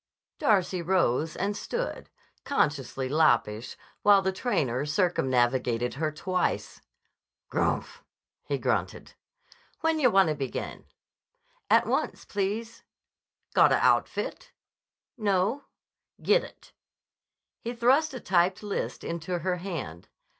[0.39, 2.09] Darcy rose and stood,
[2.43, 6.81] consciously loppish, while the trainer circumnavigated her twice.
[7.51, 8.01] "Grmph!"
[8.41, 9.13] he grunted.
[9.81, 10.85] "When yah wanna begin?"
[11.69, 12.81] "At once, please."
[13.53, 14.51] "Gotta outfit?"
[15.19, 15.65] "No."
[16.19, 16.71] "Gittit."
[17.59, 20.07] He thrust a typed list into her hand.